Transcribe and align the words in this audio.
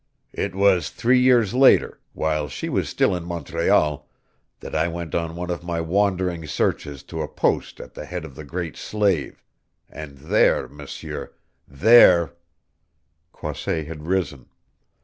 It 0.33 0.55
was 0.55 0.89
three 0.89 1.19
years 1.19 1.53
later 1.53 1.99
while 2.13 2.47
she 2.47 2.69
was 2.69 2.89
still 2.89 3.15
in 3.15 3.23
Montreal 3.23 4.09
that 4.59 4.73
I 4.73 4.87
went 4.87 5.13
on 5.13 5.35
one 5.35 5.51
of 5.51 5.63
my 5.63 5.79
wandering 5.79 6.47
searches 6.47 7.03
to 7.03 7.21
a 7.21 7.27
post 7.27 7.79
at 7.79 7.93
the 7.93 8.05
head 8.05 8.25
of 8.25 8.33
the 8.33 8.43
Great 8.43 8.75
Slave, 8.77 9.43
and 9.87 10.17
there, 10.17 10.67
M'seur 10.67 11.33
there" 11.67 12.33
Croisset 13.31 13.85
had 13.85 14.07
risen. 14.07 14.47